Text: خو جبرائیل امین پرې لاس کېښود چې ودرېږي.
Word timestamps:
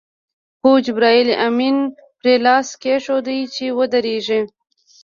خو 0.59 0.71
جبرائیل 0.85 1.29
امین 1.47 1.77
پرې 2.19 2.33
لاس 2.45 2.67
کېښود 2.81 3.27
چې 3.55 3.65
ودرېږي. 3.77 4.41